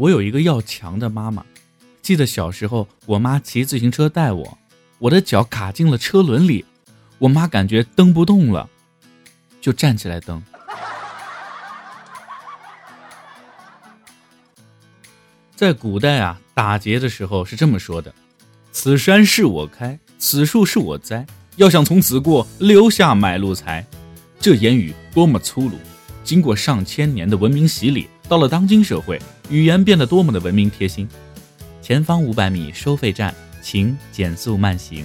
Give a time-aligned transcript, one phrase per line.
[0.00, 1.44] 我有一个要强的妈妈。
[2.00, 4.58] 记得小时候，我妈骑自行车带我，
[4.98, 6.64] 我的脚卡进了车轮里，
[7.18, 8.66] 我妈感觉蹬不动了，
[9.60, 10.42] 就站起来蹬。
[15.54, 18.14] 在古代啊，打劫的时候是这么说的
[18.72, 21.26] ：“此山是我开，此树是我栽，
[21.56, 23.86] 要想从此过，留下买路财。”
[24.40, 25.76] 这言语多么粗鲁！
[26.24, 31.08] 经过上千年的文明洗礼，到了当今社会，语言变得多么的文明贴心。
[31.82, 35.04] 前方五百米收费站，请减速慢行。